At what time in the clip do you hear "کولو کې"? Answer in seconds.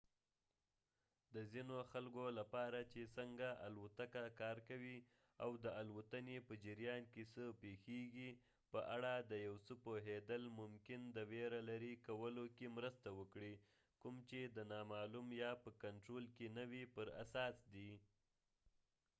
12.07-12.75